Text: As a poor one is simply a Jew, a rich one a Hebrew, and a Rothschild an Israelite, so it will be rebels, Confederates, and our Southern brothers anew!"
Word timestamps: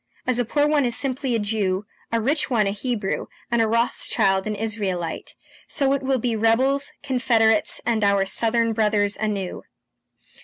As 0.25 0.39
a 0.39 0.45
poor 0.45 0.67
one 0.67 0.83
is 0.83 0.95
simply 0.95 1.35
a 1.35 1.39
Jew, 1.39 1.85
a 2.11 2.19
rich 2.19 2.49
one 2.49 2.65
a 2.65 2.71
Hebrew, 2.71 3.27
and 3.51 3.61
a 3.61 3.67
Rothschild 3.67 4.47
an 4.47 4.55
Israelite, 4.55 5.35
so 5.67 5.93
it 5.93 6.01
will 6.01 6.17
be 6.17 6.35
rebels, 6.35 6.91
Confederates, 7.03 7.79
and 7.85 8.03
our 8.03 8.25
Southern 8.25 8.73
brothers 8.73 9.15
anew!" 9.15 9.61